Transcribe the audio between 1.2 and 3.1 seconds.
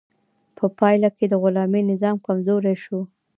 د غلامي نظام کمزوری شو.